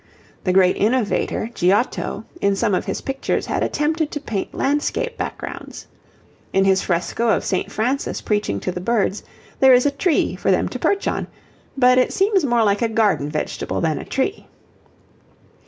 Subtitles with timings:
[0.45, 5.85] The great innovator, Giotto, in some of his pictures had attempted to paint landscape backgrounds.
[6.53, 7.71] In his fresco of St.
[7.71, 9.21] Francis preaching to the birds
[9.59, 11.27] there is a tree for them to perch on,
[11.77, 14.47] but it seems more like a garden vegetable than a tree.